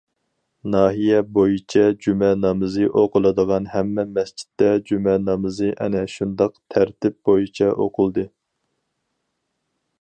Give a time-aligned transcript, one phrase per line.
[0.75, 8.29] ناھىيە بويىچە جۈمە نامىزى ئوقۇلىدىغان ھەممە مەسچىتتە جۈمە نامىزى ئەنە شۇنداق تەرتىپ بويىچە ئوقۇلدى.